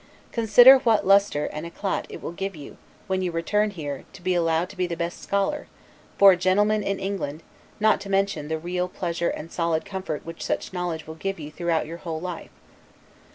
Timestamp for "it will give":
2.09-2.55